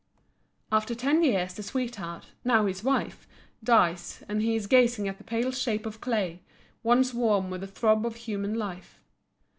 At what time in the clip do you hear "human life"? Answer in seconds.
8.15-8.97